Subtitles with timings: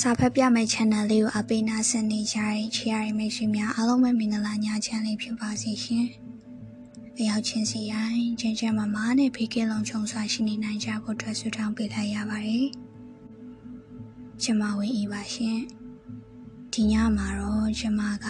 [0.00, 6.06] စာဖတ်ပြမယ့် channel လေးကိုအပိနာဆင်နေကြတဲ့ချီရမိတ်ဆွေများအားလုံးပဲမင်္ဂလာညချမ်းလေးဖြစ်ပါစေရှင်။
[7.18, 12.66] အရောက်ချင်းစီတိုင်းချင်းချင်းမမနဲ့ဖေကင်းလုံးချုံစွာရှိနေနိုင်ကြဖို့အတွက်ဆုတောင်းပေးလိုက်ရပါတယ်။
[14.42, 15.58] ကျမဝင်းဤပါရှင်။
[16.72, 18.26] ဒီညမှာတော့ကျမက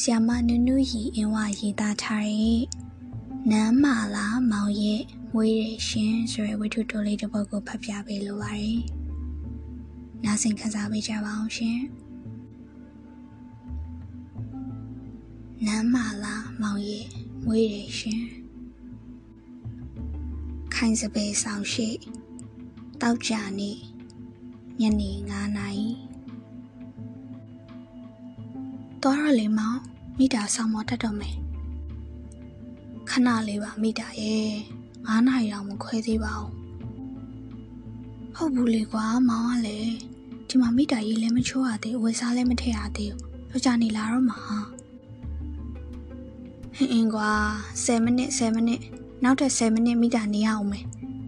[0.00, 2.60] ဆီယမနုနုရီအင်းဝရေးသားထားတဲ့
[3.50, 5.02] နမ်းမာလာမောင်ရဲ့
[5.32, 8.80] မွေးရရှင်ဆိုတဲ့ဝိထုတိုလေးတစ်ပုဒ်ကိုဖတ်ပြပေးလိုပါတယ်။
[10.24, 11.80] နားဆင်ခံစားပေးကြပါအောင်ရှင်
[15.66, 17.06] နမ်းမာလာမောင်ရဲ့
[17.44, 18.24] မွေးရရှင်
[20.74, 21.88] ခိုင်စပယ်ဆောင်ရှိ
[23.02, 23.70] တောက်ကြနေ
[24.80, 25.88] ညနေ9နာရီ
[29.02, 29.78] တော်ရလေမောင်
[30.18, 31.36] မိတာဆောင်မတတ်တော့မယ်
[33.08, 34.50] ခဏလေးပါမိတာရဲ့
[34.90, 36.52] 9နာရီတော့မခွဲသေးပါဘူး
[38.34, 39.96] ဟုတ်ဘူးလေကွာမောင်ကလည်း
[40.48, 43.12] ဒီမှာမိတာရေးလည်းမချိုးရသေးဝယ်စားလည်းမထည့်ရသေး
[43.50, 44.38] ဘူးကြောက်ကြနေလာတော့မှာ
[46.76, 47.30] ဟင်းအင်းကွာ
[47.84, 48.80] 10မိနစ်10မိနစ်
[49.24, 50.84] နောက်ထပ်10မိနစ်မိတာနေရအောင်မယ်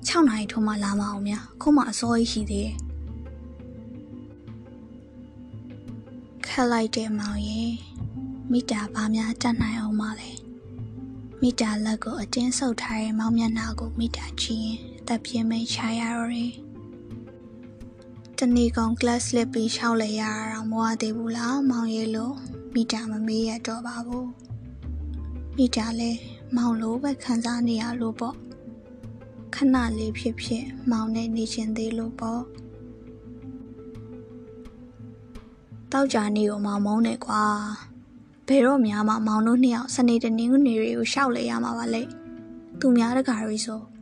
[0.09, 2.77] 6နာရီထိုးမှလာမအောင်များခုမှအစောကြီးရှိသေးတယ်
[6.47, 7.73] ခက်လိုက်တဲ့မောင်ရဲ့
[8.53, 10.31] မိတာဘာများတတ်နိုင်အောင်မလဲ
[11.41, 16.53] မိတာလက်ကိုအတင်းဆုပ်ထားတဲ့မောင်မျက်နှာကိုမိတာကြည့်ရင်တပ်ပြင်းမိတ်ချရတော့တယ်
[18.43, 20.23] တနေ့ကောင် class လက်ပြီးရှောက်လေရ
[20.53, 22.35] တာမဝသေးဘူးလားမောင်ရဲလို့
[22.75, 24.29] မိတာမမေးရတော့ပါဘူး
[25.57, 26.11] မိတာလဲ
[26.57, 28.35] မောင်လိုပဲခံစားနေရလို့ပေါ့
[29.55, 32.43] ခဏလေးဖြစ်ဖြစ်မောင်နဲ့နေချင်သေးလို့ပေါ့
[35.93, 37.45] တောက်ကြနေကိုမောင်မုန်းနေကွာ
[38.49, 42.03] ဘယ်တော့များမှမောင်တို့နှစ်ယောက်စနေတနင်္ဂနွေတွေကိုရှောက်လေရမှာပါလေ
[42.81, 43.83] သူများတကားရီဆို။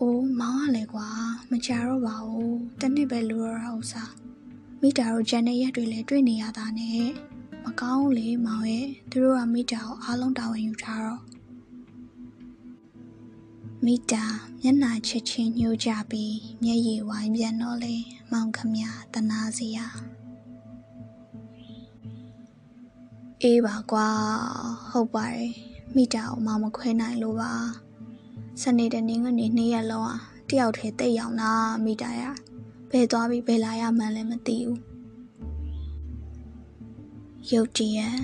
[0.00, 1.08] အိုးမောင်ကလည်းကွာ
[1.50, 4.10] မကြတော့ပါဘူး။တနစ်ပဲလိုရတာဥစား။
[4.82, 7.08] မိတာတို့ဂျန်တဲ့ရက်တွေလည်းတွေ့နေရတာနဲ့
[7.64, 11.22] မကောင်းလေမောင်ရဲ့သူတို့ကမိတာကိုအားလုံးတာဝန်ယူထားတော့
[13.84, 14.24] မိတာ
[14.62, 17.94] မျက်နှာချက်ချင်းညှိုးကြပြီးမျက်ရည်ဝိုင်းပြန်တော့လေ
[18.32, 18.74] မောင်ခမ
[19.14, 19.86] တနာစီယာ
[23.42, 24.08] အေးပါကွာ
[24.90, 25.52] ဟုတ်ပါတယ်
[25.96, 27.52] မိတာကိုမောင်မခွဲနိုင်လို့ပါ
[28.62, 31.52] စနေတနင်္ဂနွေနေ့ရက်လုံးอ่ะတယောက်တည်းတိတ်ရောက်လာ
[31.84, 32.22] မိတာရ
[32.90, 34.80] ဘယ်သွားပြီးဘယ်လာရမှန်းလည်းမသိဘူး
[37.50, 38.16] ရုတ်တရက်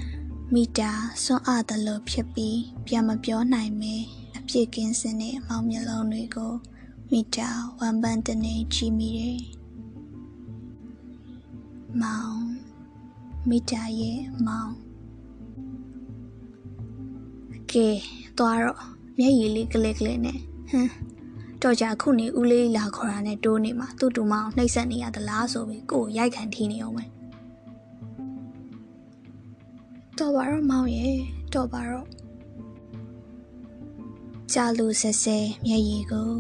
[0.55, 0.91] မိတာ
[1.23, 3.95] စွန့်အားတယ်လို့ဖြစ်ပြီးပြန်မပြောနိုင်မဲ
[4.37, 6.53] အပြစ်ကင်းစင်တဲ့မောင်မျက်လုံးတွေကို
[7.11, 7.49] မိတာ
[7.79, 9.41] ဝမ်းပန်းတနေကြည့်မိတယ်
[12.03, 12.41] မောင်
[13.49, 14.73] မိတာရဲ့မောင်
[17.71, 17.89] ကဲ
[18.39, 20.39] သွားတော့ မျက်ရည်လေးကလေးကလေးနဲ့
[20.71, 20.91] ဟမ်
[21.63, 27.05] တော့ကြခုနေဦးလေးလာခေါ်တာနဲ့တိုးနေမှာသူ့တူမအောင်နှိပ်စက်နေရသလားဆိုပြီးကိုယ်ရိုက်ခံထီးနေအောင်ပဲ
[30.19, 31.17] တော့ပါတော့မောင်ရဲ့
[31.55, 32.07] တော့ပါတော့
[34.53, 36.31] ကြာလူဆဲဆဲမျက်ရည်ကို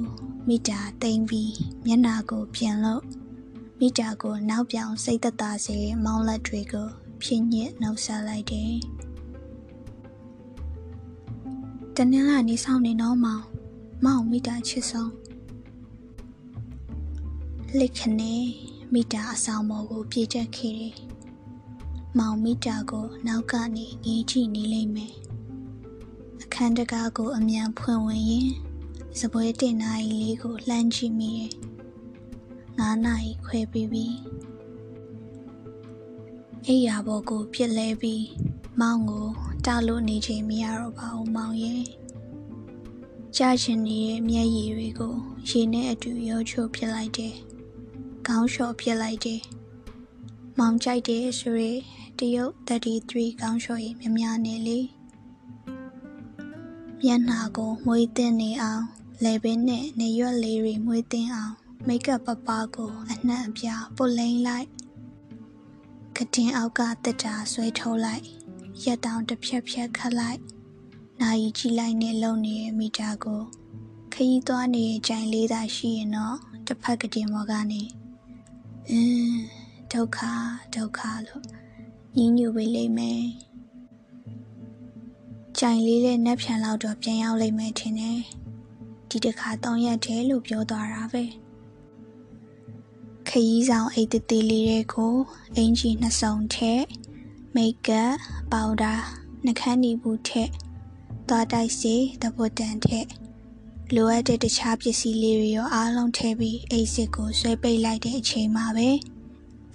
[0.48, 1.56] မိတာတိမ်ပြီး
[1.86, 3.02] မျက်နာကိုပြန်လို့
[3.80, 6.88] မိတာကိုနောက်ပြောင်စိတ်သက်သာစေမောင်းလက်တွေကို
[7.22, 8.72] ဖြင်းညစ်နှုတ်ဆက်လိုက်တယ်
[12.00, 13.44] တနင်္လာနေ့ဆောင်နေတော့မောင်
[14.04, 15.12] မောင်မိတာချစ်ဆုံး
[17.78, 18.42] လက်ခနဲ့
[18.92, 20.94] မိတာအဆောင်ပေါ်ကိုပြေးတက်ခဲ့တယ်။
[22.18, 25.14] မောင်မိတာကိုနောက်ကနေငေးကြည့်နေလိမ့်မယ်။
[26.42, 28.50] အခန်းတကားကိုအမြန်ဖွင့်ဝင်ရင်
[29.20, 31.52] စပွဲတင်နာရီလေးကိုလှမ်းကြည့်မိတယ်။
[32.78, 34.06] ငါးနာရီခွဲပြီးပြီ။
[36.66, 38.24] အိယာဘော်ကိုပြစ်လဲပြီး
[38.80, 39.26] မောင်ကို
[39.66, 41.84] တားလို့နေချိန်မရတော့ပါဘူးမောင်ရဲ့
[43.36, 45.14] ကြာချင်နေတဲ့မျက်ရည်တွေကို
[45.48, 47.34] ရေနဲ့အတူရောချိုးဖြစ်လိုက်တယ်
[48.26, 49.40] ခေါင်းလျှော်ဖြစ်လိုက်တယ်
[50.58, 51.64] မောင်ကြိုက်တယ်ဆိုရ
[52.18, 54.78] တရုတ်33ခေါင်းလျှော်ရည်များများနေလေ
[57.02, 58.84] မျက်နှာကိုမွေးတင်နေအောင်
[59.24, 61.54] လေပင်နဲ့နေရွက်လေးတွေမွေးတင်အောင်
[61.86, 64.66] မိတ်ကပ်ပပကိုအနှံ့အပြားပုတ်လိမ့်လိုက်
[66.16, 68.35] ကတင်အောက်ကတက်တာဆွဲထုတ်လိုက်
[68.84, 70.40] ရက်တောင်တစ်ဖြက်ဖြက်ခတ်လိုက်
[71.22, 73.42] နိုင်ကြည့်လိုက်နဲ့လုံနေတဲ့မီတာကို
[74.12, 76.36] ခရီးသွားနေတဲ့ကြိုင်လေးသာရှိရင်တော့
[76.66, 77.82] တစ်ဖက်ကတင်မော်ကနေ
[78.90, 79.40] အင်း
[79.92, 80.18] ဒုက္ခ
[80.74, 81.44] ဒုက္ခလို့
[82.16, 83.22] ညင်းညူပေးလိမ့်မယ်
[85.58, 88.20] ကြိုင်လေးတဲ့နှက်ဖြန်လောက်တော့ပြန်ရောက်လိမ့်မယ်ထင်တယ်
[89.10, 91.24] ဒီတစ်ခါတောင်းရက်တယ်လို့ပြောသွားတာပဲ
[93.28, 95.14] ခရီးဆောင်အိတ်တသေးလေးတွေကို
[95.56, 96.84] အင်ဂျီနှစ်စုံထည့်
[97.56, 98.12] မိတ်ကပ်
[98.52, 98.94] ပေါင်ဒါ
[99.44, 100.50] နှခမ်းနီဘူးထည့်
[101.28, 103.08] သွားတိုက်စီတပုတ်တန်ထက်
[103.94, 108.88] လိုအပ်တဲ့တခြားပစ္စည်းလေးတွေရောအားလုံးထည့်ပြီးအိတ်စစ်ကိုဆွဲပိတ်လိုက်တဲ့အချိန်မှာပဲ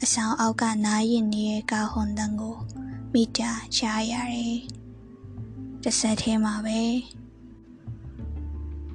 [0.04, 2.56] အဆောင်အောက်ကနားရင်နေတဲ့ကာဟွန်တန်ကို
[3.14, 4.58] မိတာချားရတယ်။
[5.84, 6.80] တစ်ဆက်ထဲမှာပဲ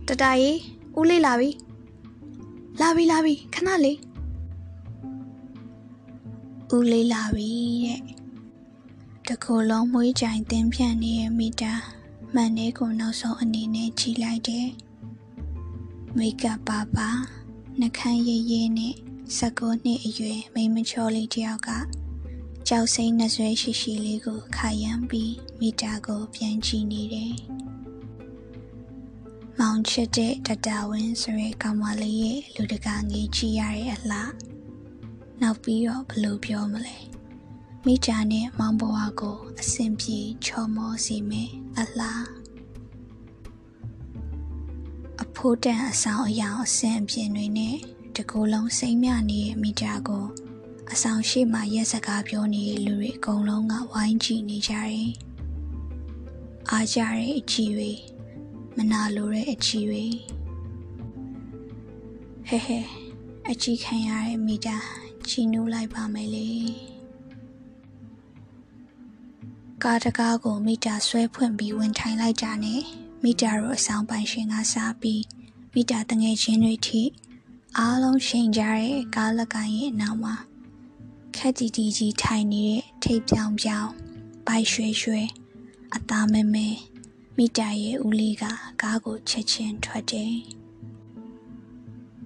[0.06, 0.58] တတကြီး
[0.98, 1.50] ဦးလေးလာပြီ
[2.80, 3.98] လာပြီလာပြီခဏလေး
[6.74, 7.50] ဦးလေးလာပြီ
[7.86, 8.25] တဲ့
[9.28, 11.74] တကူလုံးမွေးကြိုင်တင်းပြန့်နေတဲ့မိတာ
[12.34, 14.68] မှန်လေးကိုနောက်ဆုံးအနေနဲ့ကြည့်လိုက်တယ်
[16.16, 17.08] မိတ်ကပ်ပါပါ
[17.80, 18.94] နှခမ်းရဲရဲနဲ့
[19.38, 21.70] 19နှစ်အရွယ်မိန်းမချောလေးတယောက်က
[22.68, 27.34] ကြောက်စိမ့်နှဆွဲရှိရှိလေးကိုခါရမ်းပြီးမိတာကိုပြန်ကြည့်နေတယ်။
[29.58, 34.32] မောင်ချစ်တဲ့တတဝင်းဆိုရဲကောင်မလေးရဲ့လူတကာငေးကြည့်ရတဲ့အလား
[35.40, 36.98] နောက်ပြီးတော့ဘယ်လိုပြောမလဲ။
[37.88, 42.24] မိတာနဲ့မောင်ဘဝကိုအဆင်ပြေချော်မောစီမယ်အလား
[45.22, 47.76] အဖိုးတန်အဆောင်အယောင်အဆင်အပြင်တွေနဲ့
[48.16, 50.26] တကူလုံးစိမ့်မြနေတဲ့မိတာကို
[50.92, 55.08] အဆောင်ရှိမှရက်စကားပြောနေတဲ့လူတွေအကုန်လုံးကဝိုင်းကြည့်နေကြတယ်။
[56.70, 57.92] အားကြတဲ့အချီတွေ
[58.76, 60.04] မနာလိုတဲ့အချီတွေ
[62.48, 62.78] ဟဲဟဲ
[63.50, 64.78] အချီခံရတဲ့မိတာ
[65.28, 66.50] ချီနူးလိုက်ပါမယ်လေ။
[69.88, 72.82] ကားတကားကိုမိတာဆွဲဖွင့်ပြီးဝင်ထိုင်လိုက်ကြနဲ့
[73.22, 75.22] မိတာတို့အဆောင်ပိုင်ရှင်ကစားပြီး
[75.74, 77.02] မိတာတငယ်ချင်းတွေထိ
[77.78, 80.34] အားလုံးရှိန်ကြတဲ့ကားလက်ကိုင်းရဲ့အနောက်မှာ
[81.36, 83.90] ခက်တီတီကြီးထိုင်နေတဲ့ထိပ်ပြောင်ပြောင်
[84.46, 85.22] ဘိုက်ရွှဲရွှဲ
[85.94, 86.66] အသားမဲမဲ
[87.36, 88.44] မိတာရဲ့ဦးလေးက
[88.82, 90.34] ကားကိုချက်ချင်းထွက်တယ်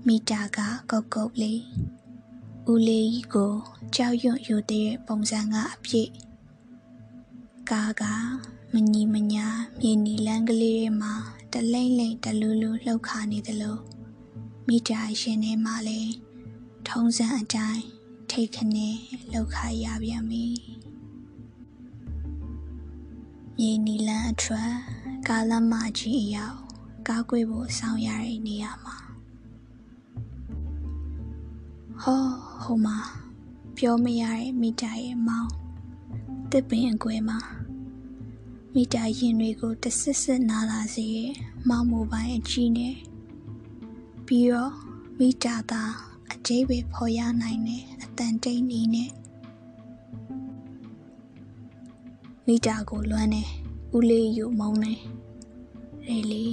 [0.07, 0.59] မိတာက
[0.91, 1.63] ကုတ်ကုတ်လေး
[2.71, 3.53] ဦးလေးကြီးကို
[3.95, 6.11] ကြောက်ရွံ့ယူတဲ့ပုံစံကအပြည့်
[7.77, 8.05] ကားက
[8.73, 9.47] မညီမညာ
[9.79, 11.15] မြေနီလန်းကလေးတွေမှာ
[11.53, 13.79] တလိမ့်လိမ့်တလူးလူးလှုပ်ခါနေသလို
[14.67, 16.13] မိတာရှင်ထဲမှာလည်း
[16.89, 17.85] ထုံးစံအတိုင်း
[18.31, 18.97] ထိတ်ခနဲ့
[19.33, 20.47] လောက်ခါရပြန်ပြီ
[23.59, 24.73] မြေနီလန်းအထွက်
[25.29, 26.59] ကားလမ်းမကြီးအရောက်
[27.09, 28.97] ကားကွေးဖို့ဆောင်ရတဲ့နေရာမှာ
[32.03, 32.25] ဟော
[32.63, 32.99] ဟိုမှာ
[33.77, 35.51] ပြောမရတဲ့မိတာရဲ့မောင်
[36.51, 37.60] တစ်ပင်အကွယ်မှာ
[38.75, 41.33] မိတာရင်တွေကိုတဆစ်စစ်နာလာစေရဲ့
[41.69, 42.95] မောင်မိုပိုင်းအကြီးနဲ့
[44.27, 44.73] ပြီးတော့
[45.19, 45.83] မိတာသာ
[46.33, 49.11] အကျိပဲဖော်ရနိုင်တဲ့အတန်တိန်နီးနဲ့
[52.47, 53.43] မိတာကိုလွမ်းနေ
[53.97, 54.95] ဦးလေးယူမုံနေ
[56.09, 56.47] ရေလီ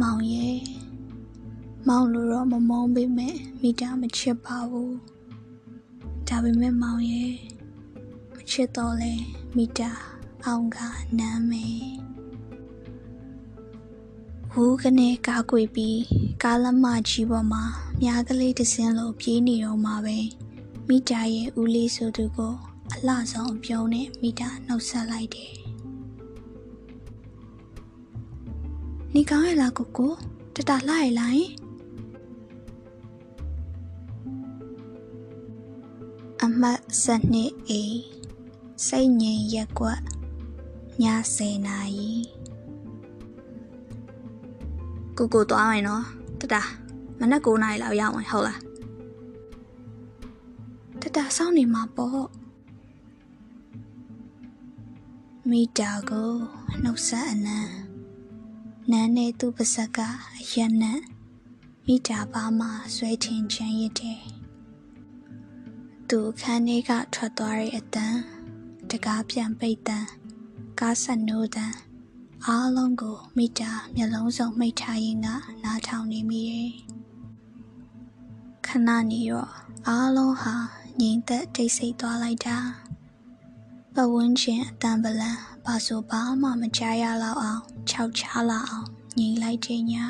[0.00, 0.58] မောင်ရဲ့
[1.88, 4.96] မောင်လိုတော့မမုန်းပေမဲ့မိတာမချစ်ပါဘူး
[6.28, 7.34] ဒါပေမဲ့မောင်ရဲ့
[8.34, 9.12] မချစ်တော့လဲ
[9.56, 10.13] မိတာ
[10.48, 10.78] အောင်က
[11.18, 11.84] နမ်းမယ်
[14.52, 16.02] ဝူးကနေကားကွေပြီး
[16.42, 17.64] ကားလမ်းမကြီးပေါ်မှာ
[18.00, 20.18] မြားကလေးတစ်စင်းလိုပြေးနေတော့မှပဲ
[20.88, 22.54] မိတာရဲ့ဦးလေးဆိုသူကို
[22.92, 25.52] အလှဆောင်အပြုံးနဲ့မိတာနှုတ်ဆက်လိုက်တယ်။
[29.14, 30.12] နေကောင်းရလားကိုကို
[30.54, 31.38] တတလှရလား
[36.42, 37.98] အမတ်စနစ်အေး
[38.86, 40.13] စိတ်ငြိမ်ရက်ကွက်
[41.02, 41.04] ည
[41.36, 42.10] 10နာရီ
[45.18, 46.04] ကိုကိုသွားမယ်နော်
[46.40, 46.54] တတ
[47.20, 48.60] မနက်9နာရီလောက်ရောက်ဝင်ဟုတ်လား
[51.00, 52.26] တတစောင့်နေမှာပေါ့
[55.50, 56.32] မိတာကို
[56.82, 57.58] နှုတ်ဆက်အနံ
[58.90, 59.98] နန်းနဲ့သူ့ပါဇက်က
[60.38, 61.00] အရက်နဲ့
[61.86, 64.20] မိတာပါမှဆွဲထင်ချမ်းရတဲ့
[66.08, 68.20] သူခန်းထဲကထွက်သွားတဲ့အတန်း
[68.90, 70.08] တကားပြန်ပိတ်တန်း
[70.80, 71.76] ကားဆက်နိုးတန်း
[72.46, 75.28] အားလုံးကိုမိတာမျက်လုံးစုံမိတ်ထားရင်က
[75.64, 76.72] နားထောင်နေမိတယ်
[78.66, 79.50] ခဏနေတော့
[79.88, 80.54] အားလုံးဟာ
[81.00, 82.56] ငြိမ်သက်တိတ်ဆိတ်သွားလိုက်တာ
[83.94, 88.88] ပဝန်းကျင်အတန်ပလန်ဘာဆိုဘာမှမကြားရလောက်အောင်ခြောက်ချားလာအောင်
[89.18, 90.06] ငြိမ်လိုက်ခြင်းညာ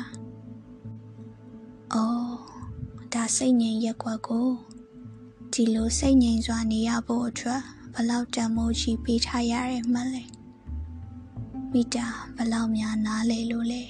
[1.93, 2.35] အော်
[3.13, 4.49] ဒါစိတ်ငြိမ်ရက်ွက်ကို
[5.53, 7.61] ဒီလိုစိတ်ငြိမ်စွာနေရဖို့အတွက်
[7.93, 10.34] ဘလောက်တန်မိုးကြီးပေးထားရရဲမှလဲ
[11.77, 13.83] မိတာဘလောက်များနားလေလို့လဲ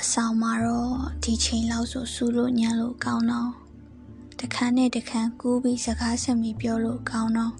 [0.00, 3.50] အဆောင်မှာတော့ဒီချိန်လောက်ဆိုစူးလို့ညံလို့ကောင်းတော့
[4.40, 7.54] တခန်းနဲ့တခန်းကူးပြီးစကားဆက်မိပြောလို့ကောင်းတော့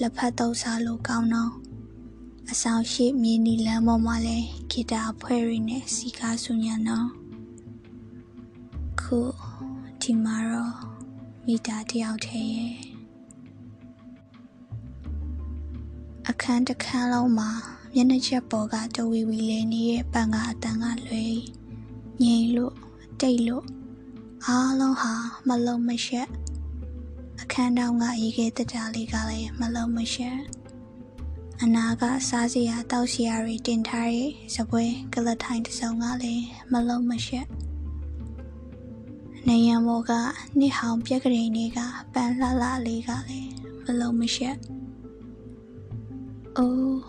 [0.00, 1.52] လက်ဖက်တုပ်စားလို့ကောင်းတော့
[2.50, 4.38] အဆောင်ရှိမြင်းနီလမ်းပေါ်မှာလဲ
[4.70, 7.08] ဂီတာအဖွဲ့ရင်းနဲ့စီကားဆူညံတော့
[9.00, 9.18] ခု
[10.02, 10.74] ဒီမှာတော့
[11.46, 12.95] မိတာတယောက်တည်းရဲ့
[16.38, 17.50] အခန်းတစ်ခန်းလုံးမှာ
[17.94, 21.36] မျက်နှာချက်ပေါ်ကတဝီဝီလေးနေတဲ့ပန်ကအတန်ကလွယ်
[22.22, 22.74] ငြိမ်လို့
[23.20, 23.64] တိတ်လို့
[24.46, 25.12] အားလုံးဟာ
[25.48, 26.28] မလုံးမရှက်
[27.40, 30.38] အခန်းတောင်ကရေခဲတတာလေးကလည်းမလုံးမရှက်
[31.62, 37.46] အနာကစားစရာတောက်စရာတွေတင်ထားတဲ့စပွဲကလထိုင်တစ်စုံကလည်းမလုံးမရှက်
[39.48, 40.12] နေရမောက
[40.58, 41.78] နှစ်ဟောင်ပြက်ကလေးတွေက
[42.12, 43.50] ပန်လှလှလေးကလည်း
[43.84, 44.56] မလုံးမရှက်
[46.60, 47.00] အိုး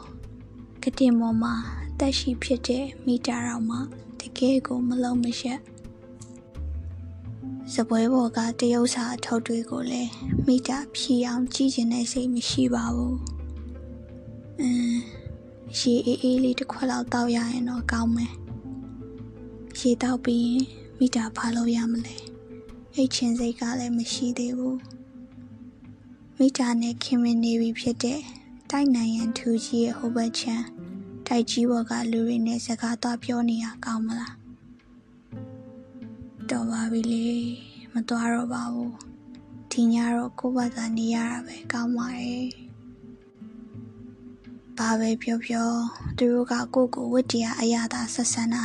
[0.83, 1.53] ကတင်မောမှာ
[1.99, 3.79] တက်ရှိဖြစ်တဲ့မိတာတော်မှာ
[4.19, 5.59] တကယ်ကိုမလုံးမရှက်
[7.73, 10.11] စပွဲပေါ်ကတရုတ်စာအထုပ်တွေကိုလည်း
[10.47, 13.15] မိတာဖြီအောင်ကြည့်ကျင်တဲ့စိတ်မရှိပါဘူး။
[14.61, 14.99] အင်း
[15.77, 18.33] ရေအေးအေးလေးတစ်ခွက်လောက်တောက်ရရင်တော့ကောင်းမယ်။
[19.79, 20.63] ရေတောက်ပြီးရင်
[20.97, 22.15] မိတာဖားလို့ရမလဲ။
[22.95, 24.77] အိတ်ချင်စိတ်ကလည်းမရှိသေးဘူး။
[26.37, 28.21] မိတာနဲ့ခင်မင်နေပြီဖြစ်တဲ့
[28.71, 30.65] တိုက်နိုင်ရန်ထူကြီးရဲ့ဟိုဘက်ချမ်း
[31.27, 34.33] တိုက်ကြီးဘော်ကလူတွေနဲ့စကားသွားပြောနေရကောင်းမလား။
[36.49, 37.27] တော်ပါပြီလေ
[37.93, 38.93] မသွားတော့ပါဘူး
[39.71, 42.47] ဒီညတော့ကိုယ့်ဘာသာနေရတာပဲကောင်းပါရဲ့
[44.77, 45.69] ဘာပဲပြောပြော
[46.17, 48.63] သူတို့ကကိုယ့်ကိုဝတ္တရားအရာသာဆက်ဆံတာ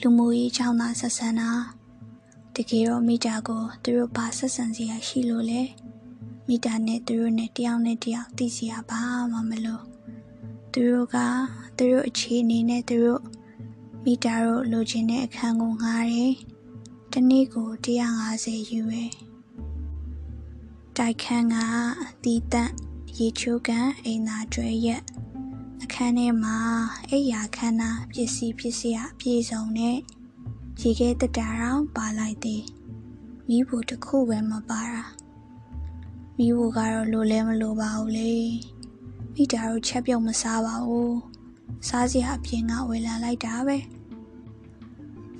[0.00, 1.50] လူမှုရေးချောင်းသာဆက်ဆံတာ
[2.54, 5.62] တကယ်တော့မိတာကိုသူတို့ဘာဆက်ဆံစီရရှိလို့လဲ
[6.48, 9.84] မိတာနဲ့သူတို့နဲ့တယောက်နဲ့တယောက်သိစီရဘာမှမလို့
[10.72, 11.16] သူတို့က
[11.76, 13.22] သူတို့အခြေအနေနဲ့သူတို့
[14.04, 16.34] မိတာတို့လိုချင်တဲ့အခန်းကိုငှားတယ်
[17.12, 19.12] တနေ့ကို150ယူရယ်
[20.96, 21.56] တိုက်ခန်းက
[22.24, 22.72] တီးတန့်
[23.18, 25.02] ရေချိုးကန်အိမ်သာကျွဲရက်
[25.82, 26.56] အခန်းထဲမှာ
[27.10, 29.96] အိယာခန်းနာပစ္စည်းပစ္စည်းအပြည့်စုံနဲ့
[30.80, 32.62] ရေခဲတတာအောင်ပါလိုက်သည်
[33.48, 35.04] မိဖို့တစ်ခုပဲမပါတာ
[36.36, 38.32] မိဖို့ကတော့လိုလဲမလိုပါဘူးလေ
[39.34, 41.16] မိတာတို့ချက်ပြုတ်မစားပါဘူး
[41.88, 43.78] စားစရာအပြင်ကဝယ်လာလိုက်တာပဲ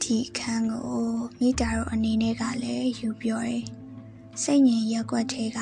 [0.02, 1.04] ဒီအခန်းကို
[1.38, 3.64] မိတာတို့အနေနဲ့ကလည်းယူပြောတယ်။
[4.42, 5.58] စိတ်ငြိမ်ရက်ွက်ထဲက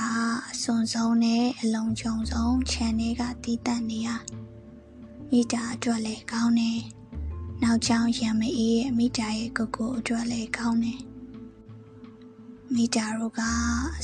[0.50, 4.08] အစွန်ဆုံးနဲ့အလုံးချုံဆုံးခြံတွေကတီးတန့်နေရ
[5.30, 6.80] မိတာအတွက်လည်းကောင်းတယ်။
[7.62, 11.00] နောက်ချောင်းရံမအေးရဲ့မိတာရဲ့ကိုကိုအတွက်လည်းကောင်းတယ်။
[12.74, 13.42] မိတာတို့က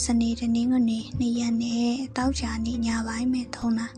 [0.04, 3.88] စနေတနင်္ဂနွေနေ့ရက်နဲ့တောက်ချာနေ့ညပိုင်းမဲ့ထုံးတာ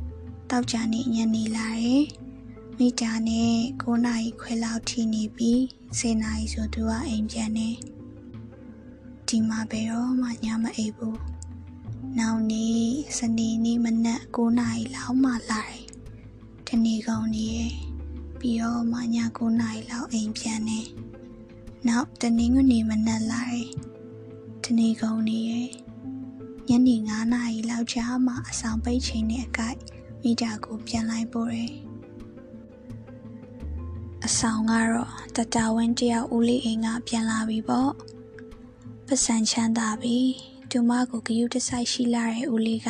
[0.50, 2.04] ။တောက်ချာနေ့ညနေလာတယ်။
[2.78, 3.52] မိတာနဲ့
[3.82, 5.58] 9နာရီခွဲလောက်ထိနေပြီး
[5.98, 7.68] 10နာရီဆိုသူကအိမ်ပြန်နေ
[9.28, 11.20] ဒီမှာဘယ်တော့မှညမအိပ်ဘူး
[12.18, 12.80] နောက်နေ့
[13.18, 15.84] စနေနေ့မနက်9နာရီလောက်မှလာတယ်
[16.68, 17.58] တနေ့ကုန်နေရ
[18.40, 20.80] ပြီးတော့မှည9နာရီလောက်အိမ်ပြန်နေ
[21.88, 23.68] နောက်တနင်္ဂနွေမနက်လာတယ်
[24.68, 25.52] တနေ့ကုန်နေရ
[26.68, 29.78] ညနေ9နာရီလောက်ကြာမှအဆောင်ပိတ်ချိန်နဲ့အကိုက်
[30.22, 31.72] မိတာကိုပြန်လိုက်ပို့တယ်
[34.26, 37.92] အဆောင်ကတော့တတဝင်းတယောက်ဦးလေးအိမ်ကပြန်လာပြီပေါ့
[39.06, 40.16] ပစံချမ်းသာပြီ
[40.70, 42.88] သူမကိုဂယုတစိုက်ရှိလာတဲ့ဦးလေးက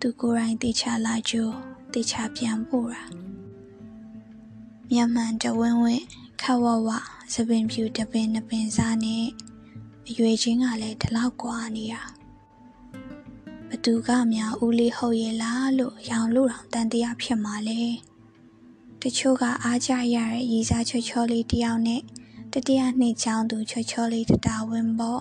[0.00, 1.54] သူကိုယ်တိုင်တေချာလာကြိုး
[1.94, 3.04] တေချာပြန်ပို့တာ
[4.90, 6.04] မြန်မှန်တဝင်းဝင်း
[6.42, 6.88] ခဝဝ
[7.32, 9.26] သပင်ဖြူတပင်နှပင်စားနဲ့
[10.08, 12.02] အရွယ်ချင်းကလည်းဒီလောက်ကွာနေတာ
[13.68, 17.82] ဘသူကများဦးလေးဟုတ်ရဲ့လားလို့ရောင်လို့တောင်တန်တရားဖြစ်မှာလဲ
[19.02, 22.02] တချို့ကအားကြရတဲ့ရီစားချောချောလေးတယောက်နဲ့
[22.52, 25.20] တတိယနှစ်ချောင်းသူချောချောလေးတတာဝင်းပေါ့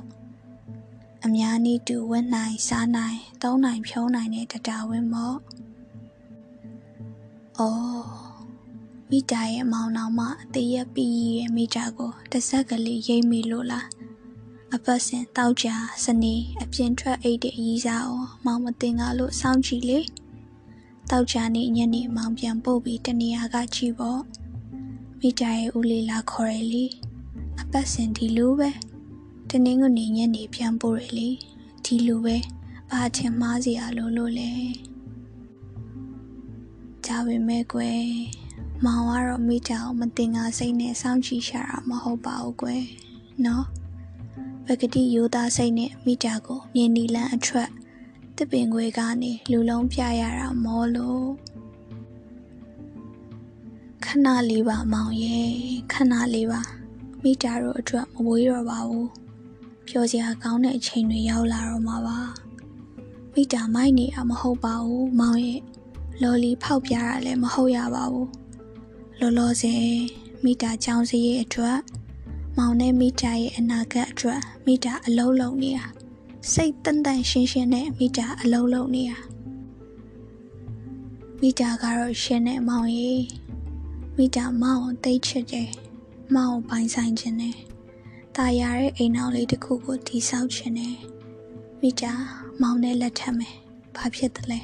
[1.25, 5.37] အများနည်းတူဝင်းနိုင်စားနိုင်သုံးနိုင်ဖြုံးနိုင်တဲ့တတာဝင်းပေါ့
[7.59, 8.05] အော်
[9.09, 13.85] မိတာရဲ့အမောင်နောင်မအသေးရပြီးရဲ့မိတာကိုတစ်ဆက်ကလေးရိမ့်မိလို့လား
[14.73, 15.67] အပတ်စဉ်တောက်ကြ
[16.03, 19.99] စနေအပြင်ထွက်အိတ်တဲ့အကြီးစားအောင်မောင်မတင်ကားလို့စောင့်ကြည့်လေ
[21.09, 24.21] တောက်ချာနေညနေမောင်ပြန်ပို့ပြီးတနေရာကကြည့်ပေါ့
[25.19, 26.85] မိကြရဲ့ဦးလေးလာခေါ်ရလေ
[27.61, 28.69] အပတ်စဉ်ဒီလိုပဲ
[29.49, 31.29] တနင်္ဂနွေညနေပြန်ပို့ရလေ
[31.85, 32.37] ဒီလိုပဲ
[32.89, 34.51] ဘာထင်မှားစရာလို့လို့လဲ
[37.05, 38.05] ကြပါမယ်ကွယ်
[38.85, 42.83] မောင်ကတော့မိကြအောင်မတင်ငါစိတ်နဲ့စောင့်ကြည့်ရှာတာမဟုတ်ပါဘူးကွယ်
[43.45, 43.65] နော်
[44.69, 47.69] ပကတိယူသားစိတ်နဲ့မိကြကိုမြင်းနီလန်းအထက်
[48.37, 51.27] တပင်ခွေကနေလူလုံးပြရတာမောလို့
[54.05, 55.51] ခဏလေးပါမောင်ရဲ့
[55.91, 56.61] ခဏလေးပါ
[57.23, 59.09] မိတာတို့အတွက်မဝေးတော့ပါဘူး
[59.87, 62.19] ပျော်စရာကောင်းတဲ့အချိန်တွေရောက်လာတော့မှာပါ
[63.33, 65.61] မိတာမိုက်နေတာမဟုတ်ပါဘူးမောင်ရဲ့
[66.21, 68.29] လော်လီဖောက်ပြတာလည်းမဟုတ်ရပါဘူး
[69.19, 69.87] လောလောဆယ်
[70.43, 71.79] မိတာချောင်းစည်းရဲ့အတွက်
[72.57, 75.85] မောင်နဲ့မိတာရဲ့အနာဂတ်အတွက်မိတာအလုံးလုံးနေတာ
[76.51, 79.17] စိတ်တန်တန်ရှင်းရှင်းနဲ့မိတာအလုံးလုံးနေတာ
[81.39, 83.13] မိမိတာကတော့ရှင်နဲ့မောင်ရီ
[84.17, 85.69] မိတာမောင်ကိုတိတ်ချစ်တယ်
[86.35, 87.57] မောင်ကိုပိုင်ဆိုင်ခြင်းနဲ့
[88.35, 90.95] တာယာတဲ့အိမ်နောက်လေးတစ်ခုကိုတိဆောက်ခြင်းနဲ့
[91.81, 92.13] မိတာ
[92.61, 93.55] မောင်နဲ့လက်ထပ်မယ်
[93.95, 94.61] ဘာဖြစ်တယ်လဲ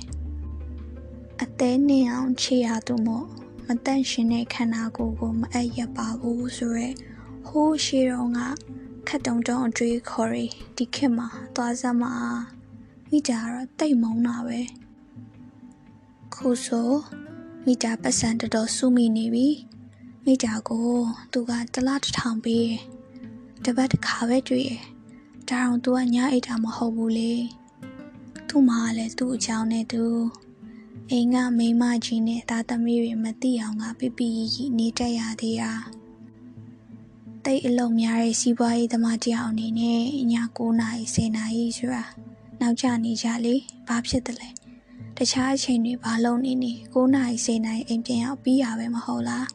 [1.41, 3.27] အသေးနေအောင်ချေရသူမို့
[3.67, 6.89] မတန့်ရှင်တဲ့ခန္ဓာကိုယ်ကိုမအပ်ရပါဘူးဆိုရဲ
[7.47, 8.39] ဟိုးရှိတော့က
[9.07, 10.45] ခတ်တုံတုံအတွေးခေါ်ရီ
[10.75, 12.13] ဒီခေတ်မှာသွားစမ်းမှာ
[13.09, 14.59] မိတာကတော့တိတ်မုန်းတာပဲ
[16.33, 16.91] ခုဆို
[17.65, 19.47] မိတာပတ်စံတော်တော်စုမိနေပြီ
[20.25, 20.89] မိတာကို
[21.31, 22.81] သူကတလားတစ်ထောင်ပေးတယ်
[23.65, 24.83] တပတ်တစ်ခါပဲတွေ့တယ်
[25.49, 27.33] ဒါအောင်သူကညာအိတ်တာမဟုတ်ဘူးလေ
[28.47, 30.03] သူ့မှာလည်းသူ့အကြောင်းနဲ့သူ
[31.11, 35.73] အိမ်ကမိမကြီးနဲ့သားသမီးတွေမသိအောင်ကပြပြရီရီနေတတ်ရသေးတာ
[37.45, 40.01] တိတ်အလုံးများတဲ့စီးပွားရေးသမားတယောက်အနေနဲ့ည
[40.57, 42.03] 9နာရီ10နာရီဆိုတာ
[42.61, 43.55] နောက်ကျနေကြလေ
[43.87, 44.49] ဘာဖြစ်တယ်လဲ
[45.17, 49.47] တခြားအချိန်တွေဘာလုပ်နေနေ9နာရီ10နာရီအိမ်ပြန်ရောက်ပြီးရပဲမဟုတ်လား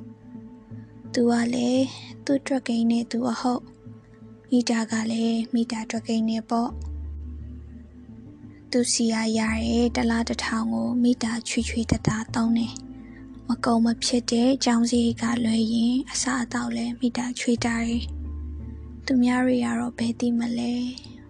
[1.14, 1.86] သူကလည်း
[2.24, 3.62] သူ့ truck ကိန်းနဲ့သူအဟုတ်
[4.50, 6.70] မီတာကလည်းမီတာ truck ကိန်းနဲ့ပေါ့
[8.70, 12.72] သူစီရရတဲ့တလားတစ်ထောင်ကိုမီတာချွေချွေတတာတောင်းတယ်
[13.50, 18.02] မကုံမဖြစ်တဲ့ကြောင်းစည်းကလွယ်ရင်အစအတော့လဲမိတာချွေတာတယ်။
[19.06, 20.72] သူများတွေကတော့ဘယ်သိမလဲ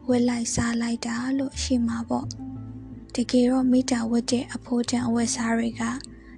[0.08, 2.26] ဝက်လိုက်စားလိုက်တာလို့အရှိမှာပေါ့။
[3.14, 5.82] တကယ်တော့မိတာဝက်တဲ့အဖိုးတန်အဝက်စားတွေက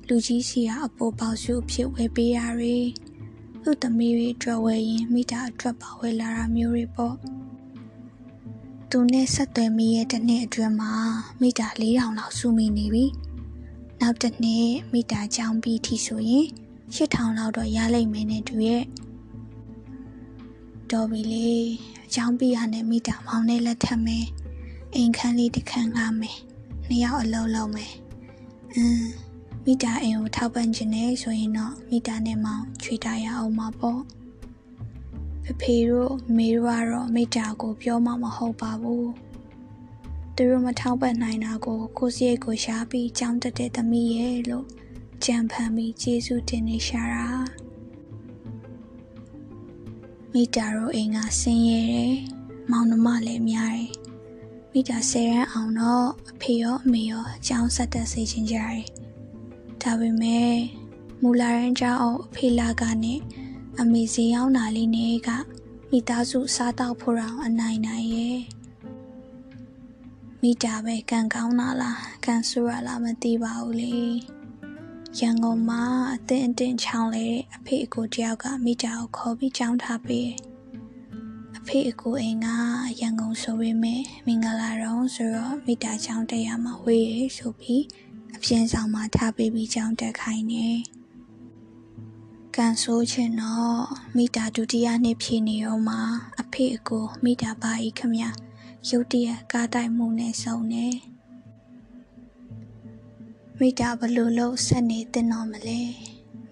[0.08, 2.76] လူကြီးစီကအပိုပေါစုဖြစ်ဝယ်ပေးရတွေ။
[3.62, 7.14] သူ့သမီးတွေအတွက်ဝယ်ရင်မိတာအတွက်ပါဝယ်လာတာမျိုးတွေပေါ့။
[8.90, 10.92] သူနဲ့ဆက်သွယ်မိရဲ့တစ်နှစ်အတွင်းမှာ
[11.40, 13.06] မိတာ၄000လောက်စုမိနေပြီ။
[14.00, 16.46] နောက်တစ်နှစ်မိတာချောင်းပြီးထီဆိုရင်
[16.94, 18.84] 8000လောက်တော့ရလိမ့်မယ်နဲ့တူရဲ့
[20.90, 21.48] တော်ပြီလေ
[22.04, 24.26] အချောင်းပြီးရနဲ့မိတာမောင်နဲ့လက်ထပ်မယ်
[24.94, 26.38] အိမ်ခန်းလေးတစ်ခန်းငှားမယ်
[26.86, 27.92] နှစ်ယောက်အလုံးလုံးမယ်
[28.74, 29.08] အင်း
[29.64, 34.00] မိတာအိမ်ကိုထောက်ပံ့ခြင်းနဲ့ဆိုရင်တော့မိတာနဲ့မောင်ချွေတာရအောင်မှာပေါ့
[35.44, 39.08] ဖေဖေတို့မေတို့ကတော့မိတာကိုပြောမှမဟုတ်ပါဘူး
[40.40, 44.66] သူတို့မထောက်ပံ့နိုင်တာကို ကိုစရိတ်ကိုရှားပြီးကြောင်းတက်တဲ့သမီးရဲ့လို့
[45.24, 47.28] ကြံဖန်ပြီးကျေးဇူးတင်နေရှာတာ
[50.32, 52.14] မိတာတို့အိမ်ကဆင်းရဲတယ်
[52.70, 53.90] မောင်နှမလည်းများတယ်
[54.72, 58.82] မိတာဆယ်ရန်အောင်တော့အဖေရောအမေရောအကြောင်းဆက်တက်စေချင်ကြတယ်
[59.82, 60.52] ဒါပေမဲ့
[61.22, 63.20] မူလာရန်ကြောင့်အဖေလာကနဲ့
[63.80, 65.30] အမေစီရောက်တာလေးနဲ့က
[65.90, 68.57] မိသားစုစားတော့ဖို့အောင်အနိုင်နိုင်ရဲ့
[70.42, 73.96] မိတာပဲကံကောင်းတာလားကံဆိုးရလားမသိပါဘူးလေ
[75.18, 75.82] ရန်ကုန်မှာ
[76.14, 80.30] အတင်းအတင်းချောင်းလေအဖေအကိုတယောက်ကမိတာကိုခေါ်ပြီးကြောင်းထားပေး
[81.58, 82.48] အဖေအကိုအိမ်က
[83.00, 87.82] ရန်ကုန်ဆိုပေမဲ့မင်္ဂလာတော့ဆိုတော့မိတာချောင်းတက်ရမှာဝေးရဆိုပြီး
[88.36, 90.66] အပြင်းဆောင်မှာထားပေးပြီးကြောင်းတက်ခိုင်းနေ
[92.56, 93.78] ကန်ဆိုးချင်တော့
[94.16, 95.96] မိတာဒုတိယနှစ်ဖြည့်နေတော့မှ
[96.40, 98.30] အဖေအကိုမိတာပါဤခမညာ
[98.86, 100.86] ရုတ်တရက်ကားတိုက်မှုနဲ့ဆုံနေ
[103.58, 105.80] မိတာဘလို့လို့ဆက်နေတင်တော့မလဲ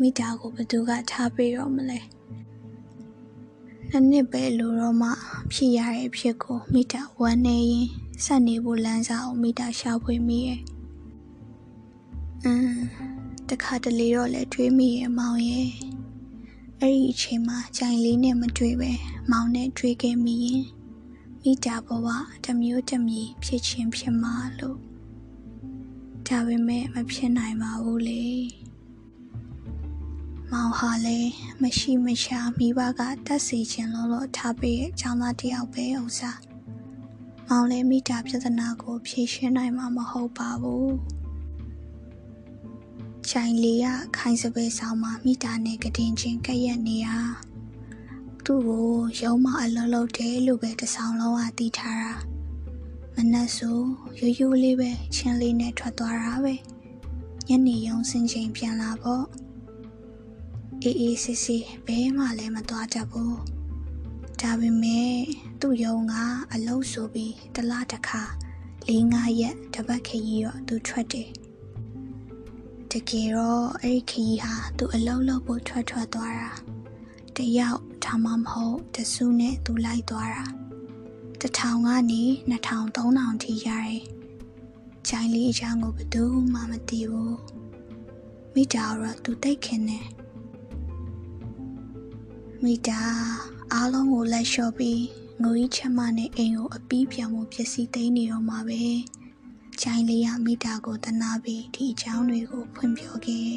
[0.00, 2.00] မိတာကိုဘသူကထားပေးတော့မလဲ
[3.90, 5.10] နှစ်နှစ်ပဲလိုတော့မှ
[5.52, 7.88] ဖြစ်ရတဲ့ဖြစ်ကိုမိတာဝမ်းနေရင်
[8.24, 10.60] ဆက်နေဖို့လမ်းစာကိုမိတာရှာဖွေမိရဲ့
[12.44, 12.80] အင်း
[13.48, 15.70] တခါတလေတော့လဲတွေးမိရဲ့မောင်ရဲ့
[16.80, 18.92] အဲ့ဒီအချိန်မှာကြိုင်လေးနဲ့မတွေ့ပဲ
[19.30, 20.62] မောင်နဲ့တွေးခဲ့မိရင်
[21.48, 22.06] မိတာဘဝ
[22.44, 24.78] တမျိုးတမီဖြစ်ချင်းဖြစ်မှာလို့
[26.28, 28.26] ဒါပေမဲ့မဖြစ်နိုင်ပါဘူးလေ
[30.50, 31.32] မောင်ဟာလည်း
[31.62, 36.40] မရှိမရှာမိဘကတတ်စီခြင်းလို့လို့ထားပေးရဲ့အကြောင်းသားတယောက်ပဲဥစား
[37.48, 40.94] မောင်လည်းမိတာပြဿနာကိုဖြေရှင်းနိုင်မှာမဟုတ်ပါဘူး
[43.28, 47.08] ချိုင်လီကခိုင်စပယ်ဆောင်မှာမိတာနဲ့ကတင်ချင်းကက်ရက်နေရ
[48.48, 48.88] သူ့ကို
[49.20, 52.12] ရုံးမအလုံးလုံးတယ်လို့ပဲတဆောင်လုံးကတီးထားတာ
[53.14, 53.78] မနက်ဆို
[54.18, 56.54] ရိုးရိုးလေးပဲချင်းလေးနဲ့ထွက်သွားတာပဲ
[57.48, 59.24] ညနေရုံစင်ချိန်ပြန်လာပေါ့
[60.82, 63.38] အေးအေးစစ်စစ်ဘဲမှလည်းမသွားတတ်ဘူး
[64.40, 65.14] ဒါပေမဲ့
[65.60, 66.14] သူ့ယုံက
[66.52, 68.22] အလုံးဆိုပြီးတလားတစ်ခါ
[68.88, 71.28] ၄၅ရက်တပတ်ခရီးတော့သူထွက်တယ်
[72.90, 76.50] တကယ်တော့အဲ့ဒီခရီးဟာသူအလုံးလုံးဖို့ထွက်ထွက်သွားတာ
[77.36, 80.44] တယောက်ဒါမှမဟုတ်တစုနဲ့သူလိုက်သွားတာ
[81.40, 84.00] တထောင်ကနေ2000 3000ထိရတယ်။
[85.08, 87.34] ဂျိုင်းလေးအချောင်းကိုဘယ်သူမှမသိဘူး။
[88.54, 90.00] မိတာတော့သူတိတ်ခင်နေ။
[92.62, 93.00] မိတာ
[93.72, 95.02] အားလုံးကိုလက်လျှော့ပြီး
[95.42, 98.82] ငိုကြီးချက်မနဲ့အိမ်ကိုအပီးပြောင်မှုပစ္စည်းသိမ်းနေတော့မှာပဲ
[99.80, 103.50] ချိုင်းလေးရမိတာကိုတနာပြီးဒီအကြောင်းတွေကိုဖွင့်ပြောခဲ့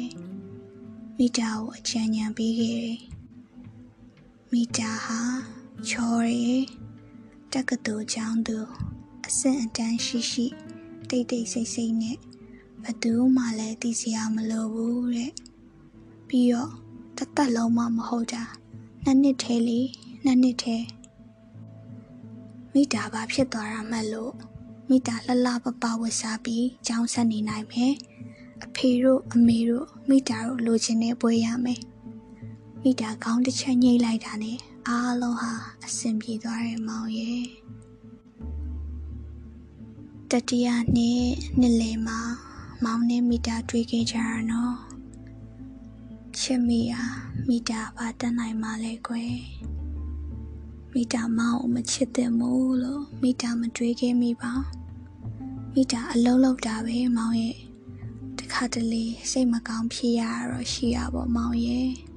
[1.18, 2.84] မိတာကိုအချမ်းညံပေးခဲ့
[4.54, 5.20] မိတာဟာ
[5.88, 6.54] ချော်ရီ
[7.52, 8.58] တက္ကသိုလ်ကျောင်းသူ
[9.26, 10.46] အဆင့်အတန်းရှိရှိ
[11.08, 12.16] တိတ်တိတ်ဆိတ်ဆိတ်နဲ့
[12.84, 15.32] ဘသူမှလည်းသိစရာမလိုဘူးတဲ့
[16.28, 16.70] ပြီးတော့
[17.18, 18.42] တသက်လုံးမှမဟုတ်တာ
[19.04, 19.80] နှစ်နှစ်သေးလေ
[20.24, 20.84] နှစ်နှစ်သေး
[22.72, 24.32] မိတာဘာဖြစ်သွားတာမှလို့
[24.88, 27.92] မိတာလှလှပပဝတ်စားပြီးကျောင်းဆက်နေနိုင်မယ်
[28.64, 31.80] အဖေတို့အမေတို့မိတာတို့လိုချင်တဲ့ပွဲရမယ်
[32.84, 35.52] မိတာကောင်းတစ်ချက်ညှိလိုက်တာနဲ့အားလုံးဟာ
[35.84, 37.44] အဆင်ပြေသွားတယ်မောင်ရဲ့
[40.30, 41.24] တတိယနှစ်
[41.58, 42.20] နှစ်လယ်မှာ
[42.84, 44.76] မောင်နဲ့မိတာတွေ့ခဲ့ကြရနော်
[46.38, 47.02] ချစ်မိယာ
[47.48, 49.36] မိတာဘာတတ်နိုင်မှလဲကွယ်
[50.92, 54.52] မိတာမောင်ကိုမချစ်တဲ့မို့လို့မိတာမတွေးခဲ့မိပါ
[55.74, 57.56] မိတာအလုံးလုံးတာပဲမောင်ရဲ့
[58.38, 62.09] တခါတလေစိတ်မကောင်းဖြစ်ရတော့ရှိရပါမောင်ရဲ့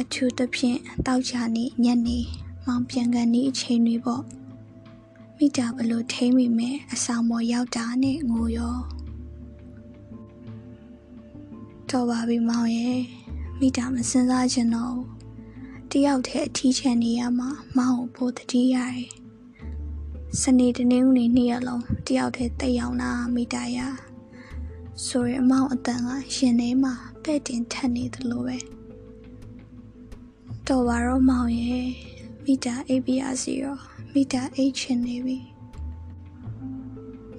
[0.00, 2.18] အထူးသဖြင့်တောက်ချာနေညနေ
[2.66, 4.24] မောင်ပြန်ကန်နေအချိန်တွေပေါ့
[5.36, 8.78] မိတာဘလို့ထိမ့်မိမယ်အဆောင်ပေါ်ရောက်တာနဲ့ငိုရော
[11.90, 13.00] တော်ပါပြီမောင်ရဲ့
[13.60, 14.96] မိတာမစင်စားချင်တော့
[15.90, 19.08] တယောက်တည်းအထီးချန်နေရမှာမောင်ကိုပိုတတိရတယ်
[20.40, 23.78] စနေတနေ့ဦးနေနှစ်ရက်လုံးတယောက်တည်းတက်ရောက်လာမိတာရ
[25.06, 28.79] ဆိုရင်အမောင်အတန်ကရှင်ထဲမှာပဲ့တင်ထက်နေသလိုပဲ
[30.74, 31.88] တော်ပါတော့မောင်ရဲ့
[32.44, 33.76] မိတာအိပ်ပြရစီရော
[34.12, 35.38] မိတာအိတ်ချင်နေပြီ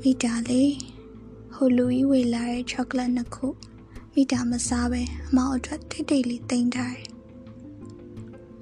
[0.02, 0.74] မိတာလေး
[1.54, 3.48] ဟိုလူကြီးဝေလာတဲ့ချောကလက်နှစ်ခု
[4.14, 7.08] မိတာမစားပဲအမောင်အတွက်တိတ်တိတ်လေးတင်ထားတယ်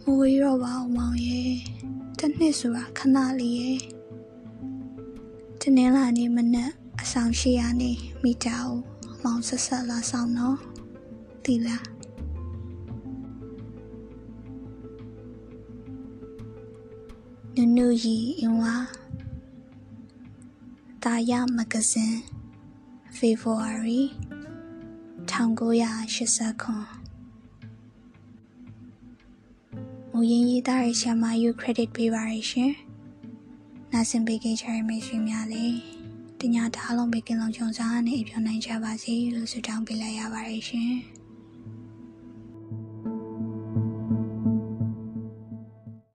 [0.03, 1.53] မဝေးတော့ပါအောင်မောင်ရဲ့
[2.17, 3.79] တစ်နှစ်ဆိုတာခဏလေးရဲ့
[5.61, 7.91] တနင်္လာနေ့မနက်အဆောင်ရှိရနေ
[8.23, 8.75] မိတာကို
[9.23, 10.57] မောင်ဆက်ဆက်လာဆောင်တော့
[11.45, 11.98] ဒီလား
[17.61, 18.75] နုနုရီအင်ဝါ
[21.03, 22.19] တာယာမဂဇင်း
[23.17, 24.01] February
[25.29, 26.73] 1980ခု
[30.11, 32.71] မူရင်းရေးသားရရှာမယူ credit ပေးပါရရှင်။
[33.91, 35.65] နာဆင်ပေးခဲ့ကြရမယ့်ရှင်များလေ
[36.39, 40.93] တညတားလုံးဘေကင်းလုံးချုံစားနဲ့အပြောင်းနိုင်ကြပါစေလို့ဆုတောင်းပေးလိုက်ရပါတယ်ရှင်။